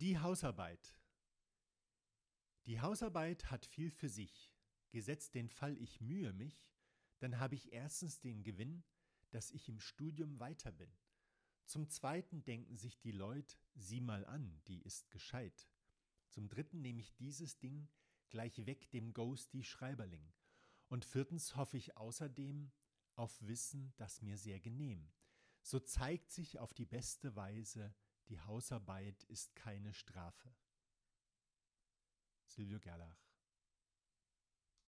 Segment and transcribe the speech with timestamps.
[0.00, 0.96] Die Hausarbeit.
[2.64, 4.50] Die Hausarbeit hat viel für sich.
[4.92, 6.72] Gesetzt den Fall, ich mühe mich,
[7.18, 8.82] dann habe ich erstens den Gewinn,
[9.28, 10.90] dass ich im Studium weiter bin.
[11.66, 15.68] Zum zweiten denken sich die Leute, sieh mal an, die ist gescheit.
[16.30, 17.86] Zum dritten nehme ich dieses Ding
[18.30, 20.32] gleich weg dem Ghost die Schreiberling.
[20.88, 22.72] Und viertens hoffe ich außerdem
[23.16, 25.12] auf Wissen, das mir sehr genehm.
[25.60, 27.94] So zeigt sich auf die beste Weise,
[28.30, 30.54] die Hausarbeit ist keine Strafe.
[32.46, 33.29] Silvio Gerlach